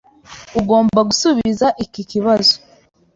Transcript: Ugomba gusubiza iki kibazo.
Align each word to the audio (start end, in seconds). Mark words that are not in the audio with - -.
Ugomba 0.59 0.99
gusubiza 1.09 1.67
iki 1.85 2.01
kibazo. 2.11 2.55